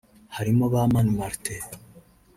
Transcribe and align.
Harimo 0.35 0.65
ba 0.73 0.81
Mani 0.93 1.11
Martin 1.19 1.65